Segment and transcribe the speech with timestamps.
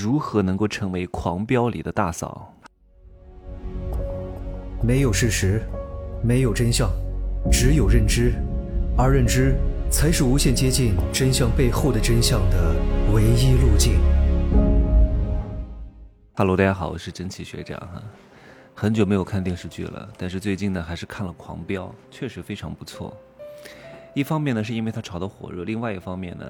[0.00, 2.54] 如何能够成为《狂飙》里的大嫂？
[4.82, 5.60] 没有事实，
[6.24, 6.90] 没有真相，
[7.52, 8.32] 只有认知，
[8.96, 9.56] 而认知
[9.90, 12.74] 才是无限接近真相背后的真相的
[13.12, 14.00] 唯一路径。
[16.34, 18.02] Hello，大家好，我是真奇学长哈。
[18.74, 23.14] 很久没有看电视剧了，但是最近呢，还是看了《狂飙》，确实非常不错。
[24.14, 26.46] 一方面呢，是因为它炒得火热；另外一方面呢，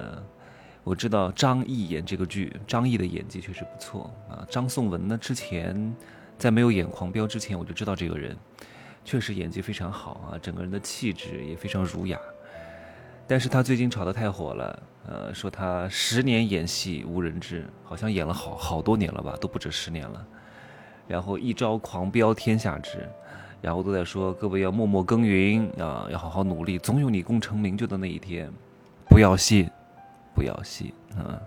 [0.83, 4.45] 我知道张译演这个剧，张译的演技确实不错啊。
[4.49, 5.95] 张颂文呢，之前
[6.39, 8.35] 在没有演《狂飙》之前，我就知道这个人，
[9.05, 12.19] 确实演技非常好啊，整个人的气质也非常儒雅。
[13.27, 20.25] 但是他最近炒得太火了，呃，说他十年演戏无人知，好像演了好好多年了吧，都不止十年了。
[21.07, 23.07] 然后一朝狂飙天下知，
[23.61, 28.51] 然后都在说各位要默默耕耘啊，要好好努力，总有你功成名就的那一天，
[29.07, 29.69] 不要信。
[30.33, 31.39] 不要信啊！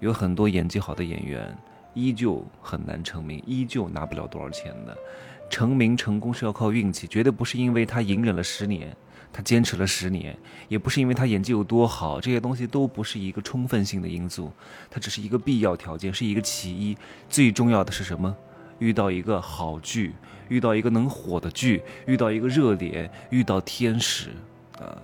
[0.00, 1.56] 有很多演技好的演员，
[1.94, 4.96] 依旧很难成名，依旧拿不了多少钱的。
[5.48, 8.96] 成名成功是要靠运气，绝对不是因为他隐忍了十年，
[9.32, 10.36] 他坚持了十年，
[10.68, 14.50] 也不是因为他演技有多好，这些东西都不是一个充分性的因素，
[14.90, 16.96] 它只是一个必要条件，是一个其一。
[17.28, 18.34] 最重要的是什么？
[18.78, 20.14] 遇到一个好剧，
[20.48, 24.30] 遇到一个能火的剧，遇到一个热点，遇到天使
[24.80, 24.96] 啊！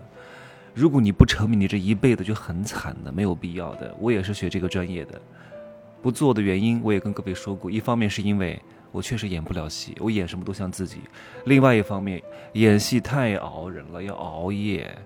[0.78, 3.92] 如果你不成名，你这一辈子就很惨的，没有必要的。
[3.98, 5.20] 我也是学这个专业的，
[6.00, 7.68] 不做的原因我也跟各位说过。
[7.68, 8.62] 一方面是因为
[8.92, 10.98] 我确实演不了戏，我演什么都像自己；
[11.46, 14.96] 另外一方面，演戏太熬人了，要熬夜，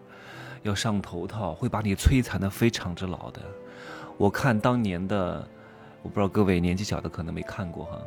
[0.62, 3.41] 要上头套，会把你摧残的非常之老的。
[4.19, 5.48] 我看当年的，
[6.03, 7.98] 我不知道各位年纪小的可能没看过哈，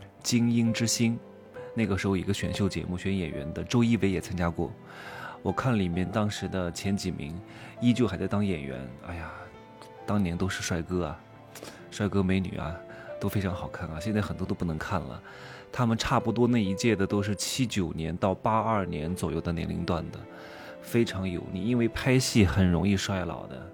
[0.22, 1.14] 《精英之星》，
[1.74, 4.70] 那个时候一个选秀节目选演员的，周一围也参加过。
[5.42, 7.38] 我看里面当时的前几名，
[7.80, 8.86] 依旧还在当演员。
[9.06, 9.30] 哎呀，
[10.04, 11.20] 当年都是帅哥啊，
[11.90, 12.74] 帅哥美女啊，
[13.20, 13.98] 都非常好看啊。
[14.00, 15.22] 现在很多都不能看了。
[15.70, 20.18] 他们差不多那一届的都是七九年到八二年左右的年龄段的，
[20.82, 23.67] 非常油腻，因为拍戏很容易衰老的。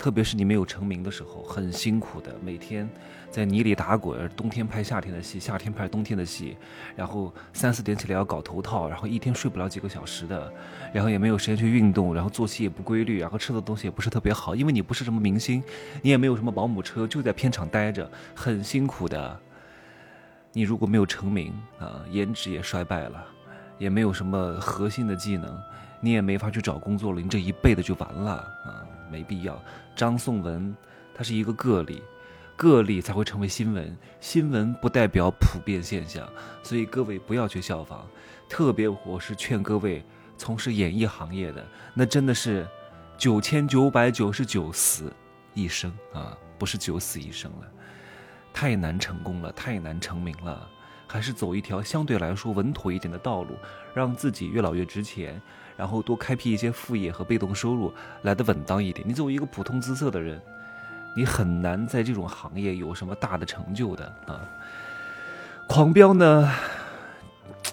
[0.00, 2.88] 特别是你没有成名的时候，很辛苦的，每天
[3.30, 6.56] 在泥里打滚，冬天拍夏天的戏，夏天拍冬天的戏，
[6.96, 10.50] 然后三四点起来要搞头套，然后一天睡不了几个小时的，
[10.90, 15.62] 然后也没有时间去运动，然后作息也不规律，然后吃的东西也不是特别好，因为你不是什么明星，
[16.00, 19.38] 你也没有什么保姆车，就在片场待着，很辛苦的。
[20.54, 23.22] 你如果没有成名啊，颜值也衰败了，
[23.76, 25.62] 也没有什么核心的技能，
[26.00, 28.32] 你也没法去找工作了，你这一辈子就完了
[28.64, 28.80] 啊。
[29.10, 29.62] 没必要。
[29.96, 30.74] 张颂文，
[31.14, 32.02] 他是一个个例，
[32.56, 36.28] 个例才会成为新闻，新闻不代表普遍现象，
[36.62, 38.06] 所以各位不要去效仿。
[38.48, 40.04] 特别我是劝各位
[40.36, 42.66] 从事演艺行业的，那真的是
[43.16, 45.12] 九千九百九十九死
[45.54, 47.70] 一生啊，不是九死一生了，
[48.52, 50.68] 太难成功了，太难成名了。
[51.10, 53.56] 还是走一条相对来说稳妥一点的道路，
[53.92, 55.42] 让自己越老越值钱，
[55.76, 59.04] 然后多开辟一些副业和被动收入，来的稳当一点。
[59.08, 60.40] 你作为一个普通姿色的人，
[61.16, 64.40] 你很难在这种行业有什么大的成就的啊。
[65.66, 66.48] 狂飙呢，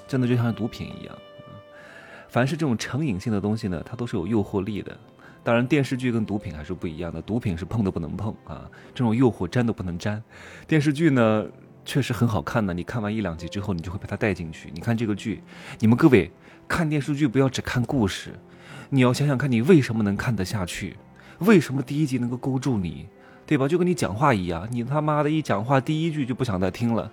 [0.08, 1.16] 真的就像毒品一样，
[2.28, 4.98] 凡是这种成瘾性的东西呢，它都是有诱惑力的。
[5.44, 10.24] 当然，电视剧跟毒品还是不一样的，毒品是碰都不能碰啊，这种诱惑沾都不能沾。
[10.68, 11.46] 电视剧呢？
[11.88, 14.70] 确实很好看的，你看完一两集之后，你就会被它带进去。
[14.74, 15.42] 你看这个剧，
[15.80, 16.30] 你们各位
[16.68, 18.34] 看电视剧不要只看故事，
[18.90, 20.98] 你要想想看你为什么能看得下去，
[21.40, 23.08] 为什么第一集能够勾住你，
[23.46, 23.70] 对吧？
[23.70, 27.10] 就跟你讲话一样，你他妈的一讲话第一句就不想再听了，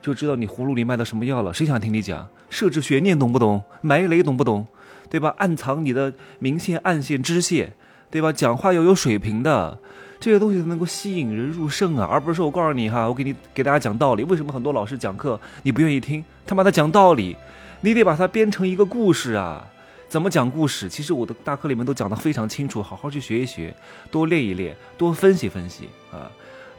[0.00, 1.52] 就知道你葫芦里卖的什么药了。
[1.52, 2.26] 谁想听你讲？
[2.48, 3.62] 设置悬念懂不懂？
[3.82, 4.66] 埋雷懂不懂？
[5.10, 5.34] 对吧？
[5.36, 7.74] 暗藏你的明线、暗线、支线，
[8.10, 8.32] 对吧？
[8.32, 9.78] 讲话要有水平的。
[10.18, 14.24] 这些东西才能够吸引人入胜啊，而不是说我告诉你哈，我给你给大家讲道理。
[14.24, 16.24] 为什么很多老师讲课你不愿意听？
[16.46, 17.36] 他妈的讲道理，
[17.82, 19.64] 你得把它编成一个故事啊！
[20.08, 20.88] 怎么讲故事？
[20.88, 23.74] 其实我的大课里面都讲得非常清楚，好好去学一学，
[24.10, 26.30] 多练一练，多分析分析啊！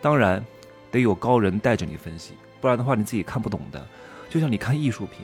[0.01, 0.43] 当然
[0.89, 3.85] 得有高人带着你分析，不然的话你自己看不懂的。
[4.29, 5.19] 就像你看艺术品，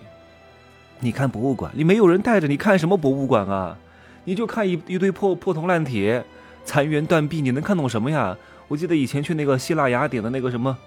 [1.00, 3.76] 你看博物馆，你没有人带着你看什么博物馆啊？
[4.26, 6.24] 你就看一一堆破破铜烂铁。
[6.66, 8.38] 残垣断壁，你能看懂什么呀？
[8.70, 10.78] 我记得以前去那个希腊雅典的那个什么，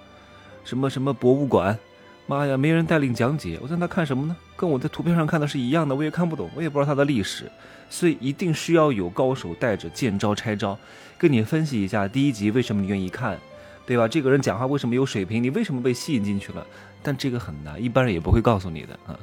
[0.64, 1.78] 什么什么博物馆，
[2.26, 4.34] 妈呀，没人带领讲解，我在那看什么呢？
[4.56, 7.44] 跟我在图片上看的是一样的，我也看不懂，我也不知道它的历史，
[7.90, 10.78] 所以一定需要有高手带着，见招拆招，
[11.18, 13.38] 跟你分析一下第一集为什么你愿意看，
[13.84, 14.08] 对吧？
[14.08, 15.42] 这个人讲话为什么有水平？
[15.42, 16.66] 你为什么被吸引进去了？
[17.02, 19.14] 但这个很难，一般人也不会告诉你的啊。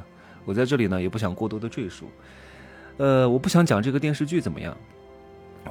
[0.46, 2.08] 我在这里呢，也不想过多的赘述，
[2.98, 4.76] 呃，我不想讲这个电视剧怎么样。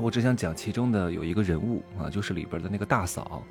[0.01, 3.43] 我只想讲其中的有一个人物啊，就是里边的那个大嫂。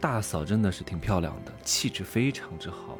[0.00, 2.98] 大嫂真的是挺漂亮的，气质非常之好。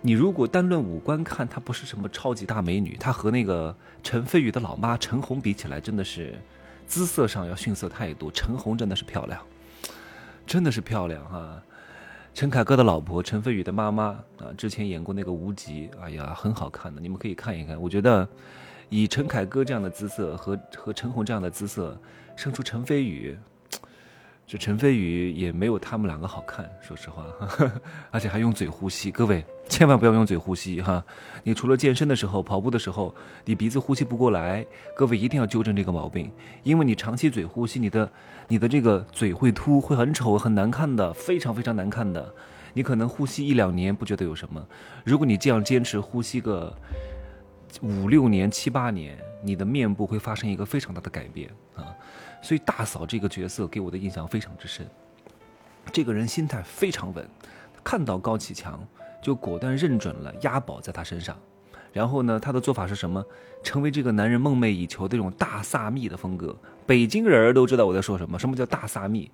[0.00, 6.38] 你如果单论五官看，她不是什么超级大美女，她和那个陈飞宇的老妈陈红比起来，真的是
[6.86, 8.30] 姿色上要逊色太多。
[8.30, 9.40] 陈红真的是漂亮，
[10.46, 11.60] 真的是漂亮哈。
[12.34, 14.04] 陈凯歌的老婆，陈飞宇的妈妈
[14.38, 17.80] 啊，之前演过那个《无极》，哎呀，很好看的，你们可以看一看。
[17.80, 18.28] 我觉得，
[18.96, 22.00] 以陈凯歌这样的姿色和和陈红这样的姿色，
[22.36, 23.36] 生出陈飞宇。
[24.46, 27.26] 这陈飞宇也没有他们两个好看，说实话，
[28.12, 29.10] 而且还用嘴呼吸。
[29.10, 31.04] 各位千万不要用嘴呼吸哈！
[31.42, 33.12] 你除了健身的时候、跑步的时候，
[33.44, 34.64] 你鼻子呼吸不过来，
[34.96, 36.30] 各位一定要纠正这个毛病，
[36.62, 38.08] 因为你长期嘴呼吸，你的、
[38.46, 42.32] 你的这个嘴会凸，会很丑、很难看的，非常非常难看的。
[42.74, 44.64] 你可能呼吸一两年不觉得有什么，
[45.04, 46.72] 如果你这样坚持呼吸个
[47.82, 51.94] 五六年、七八年，你的面部会发生一个非常大的改变啊。
[52.42, 54.86] 所以大嫂这个角色给我的印象非常之深，
[55.92, 57.26] 这个人心态非常稳，
[57.82, 58.86] 看到高启强
[59.22, 61.36] 就果断认准了押宝在他身上，
[61.92, 63.24] 然后呢，他的做法是什么？
[63.62, 66.54] 成为这个男人梦寐以求的这种大萨蜜的风格。
[66.84, 69.30] 北京人都知道我在说什么，什么叫大萨蜜？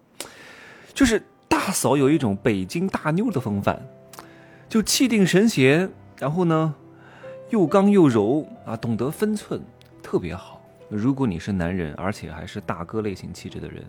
[0.95, 3.85] 就是大嫂有一种北京大妞的风范，
[4.69, 6.75] 就气定神闲，然后呢，
[7.51, 9.61] 又刚又柔啊，懂得分寸，
[10.01, 10.63] 特别好。
[10.89, 13.85] 如果你是男人，而且还是大哥类型气质的人，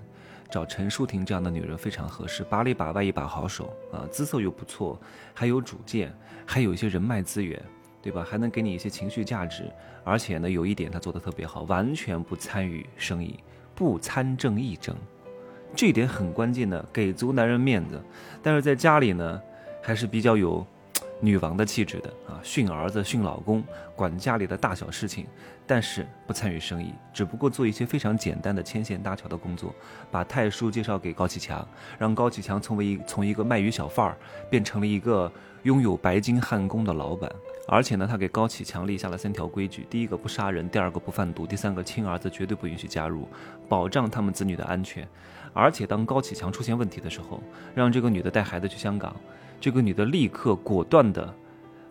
[0.49, 4.99] 找陈淑婷这样的女人非常合适，把里把外一把好手啊，姿色又不错，
[5.31, 6.11] 还有主见，
[6.43, 7.61] 还有一些人脉资源，
[8.01, 8.25] 对吧？
[8.27, 9.71] 还能给你一些情绪价值，
[10.03, 13.37] 而且呢，有一点她做的特别好，完全不参与生意，
[13.75, 14.95] 不参政议政，
[15.75, 18.01] 这一点很关键的，给足男人面子。
[18.41, 19.39] 但是在家里呢，
[19.83, 20.65] 还是比较有。
[21.23, 23.63] 女王的气质的啊，训儿子、训老公，
[23.95, 25.27] 管家里的大小事情，
[25.67, 29.73] 但是不参与生意，只不过做一些非常简单的牵线搭桥的工作，
[30.09, 31.65] 把太叔介绍给高启强，
[31.99, 34.17] 让高启强从为一从一个卖鱼小贩儿
[34.49, 35.31] 变成了一个
[35.61, 37.31] 拥有白金汉宫的老板。
[37.67, 43.27] 而且呢，他给高启强立下了三条规矩：第一个不杀人，第二个不贩毒，第三个亲儿子绝对不允许加入，
[43.69, 45.07] 保障他们子女的安全。
[45.53, 47.41] 而且当高启强出现问题的时候，
[47.75, 49.15] 让这个女的带孩子去香港。
[49.61, 51.33] 这个女的立刻果断地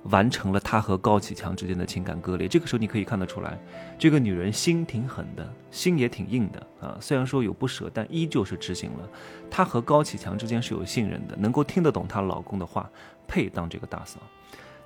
[0.04, 2.48] 完成了她和高启强之间的情感割裂。
[2.48, 3.58] 这个时候你可以看得出来，
[3.96, 6.98] 这个女人心挺狠的，心也挺硬的啊。
[7.00, 9.08] 虽然说有不舍，但依旧是执行了。
[9.48, 12.90] 她和高启强之间是有信任的，能够听得懂她老公的话，
[13.28, 14.18] 配当这个大嫂。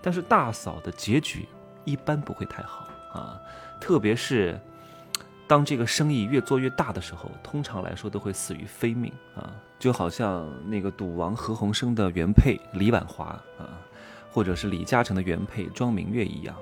[0.03, 1.49] 但是大嫂的结局
[1.85, 3.41] 一般不会太好啊，
[3.81, 4.61] 特别是。
[5.47, 13.27] 当这个生意越做越大的时候，通常来说都会死于非命啊，就好像那个赌王何鸿燊的原配李婉华
[13.59, 13.77] 啊，
[14.31, 16.57] 或者是李嘉诚的原配庄明月一样，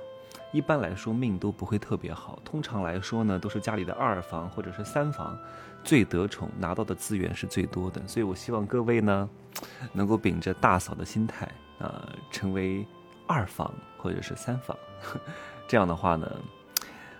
[0.52, 2.40] 一般来说命都不会特别好。
[2.44, 5.38] 通常来说呢，都是家里的二房或者是三房
[5.84, 8.02] 最得宠，拿到的资源是最多的。
[8.08, 9.30] 所以我希望各位呢，
[9.94, 11.48] 能够秉着大嫂的心态
[11.78, 12.84] 啊，成为
[13.28, 14.76] 二房或者是三房，
[15.68, 16.28] 这样的话呢，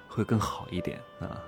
[0.09, 1.41] 会更好一点啊。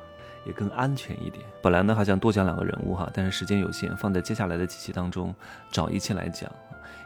[0.46, 1.44] 也更安全一点。
[1.62, 5.34] 本来呢还想多讲两个人物哈，但是时间有限，放在接下来的几期当中
[5.70, 6.50] 找一期来讲。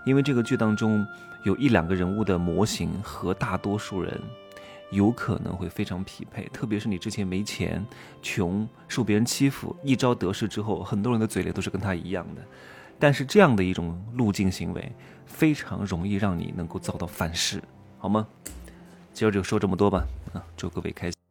[0.05, 1.07] 因为这个剧当中
[1.43, 4.19] 有一两个人物的模型和大多数人
[4.91, 7.85] 有可能会非常匹配，特别是你之前没钱、
[8.23, 12.43] 穷、受别人欺负，一朝得势之后，很多人的嘴脸都是跟他一样的。
[12.99, 14.93] 但是这样的一种路径行为，
[15.27, 17.63] 非常容易让你能够遭到反噬，
[17.99, 18.27] 好吗？
[19.13, 21.28] 今儿就说这么多吧，啊，祝各位开心。